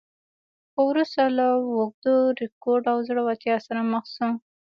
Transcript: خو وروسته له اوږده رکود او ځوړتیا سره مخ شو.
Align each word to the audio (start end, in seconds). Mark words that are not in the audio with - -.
خو 0.71 0.81
وروسته 0.91 1.21
له 1.37 1.45
اوږده 1.57 2.15
رکود 2.39 2.83
او 2.91 2.97
ځوړتیا 3.07 3.55
سره 3.67 3.79
مخ 3.93 4.05
شو. 4.15 4.29